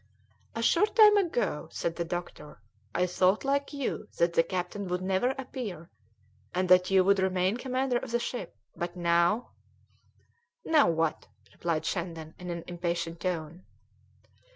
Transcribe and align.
"A 0.55 0.63
short 0.63 0.95
time 0.95 1.15
ago," 1.15 1.69
said 1.71 1.95
the 1.95 2.03
doctor, 2.03 2.59
"I 2.95 3.05
thought 3.05 3.45
like 3.45 3.71
you 3.71 4.07
that 4.17 4.33
the 4.33 4.41
captain 4.41 4.87
would 4.87 5.03
never 5.03 5.35
appear, 5.37 5.91
and 6.55 6.67
that 6.69 6.89
you 6.89 7.03
would 7.03 7.19
remain 7.19 7.55
commander 7.55 7.97
of 7.99 8.09
the 8.09 8.17
ship; 8.19 8.57
but 8.75 8.95
now" 8.95 9.51
"Now 10.65 10.89
what?" 10.89 11.27
replied 11.51 11.85
Shandon 11.85 12.33
in 12.39 12.49
an 12.49 12.63
impatient 12.65 13.19
tone. 13.19 13.63